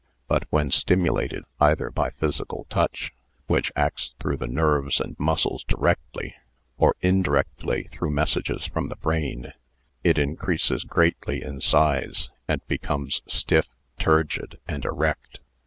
But 0.27 0.45
when 0.49 0.71
stimu 0.71 1.09
lated, 1.11 1.43
either 1.59 1.91
by 1.91 2.09
physical 2.09 2.65
touch 2.71 3.13
which 3.45 3.71
acts 3.75 4.15
through 4.19 4.37
the 4.37 4.47
nerves 4.47 4.99
and 4.99 5.15
muscles 5.19 5.63
directly, 5.63 6.33
or 6.75 6.95
indirectly 7.01 7.87
through 7.91 8.09
messages 8.09 8.65
from 8.65 8.89
the 8.89 8.95
brain, 8.95 9.53
it 10.03 10.17
increases 10.17 10.85
greatly 10.85 11.43
in 11.43 11.61
size, 11.61 12.31
and 12.47 12.65
becomes 12.67 13.21
stiff, 13.27 13.67
turgid 13.99 14.57
and 14.67 14.85
erect. 14.85 15.39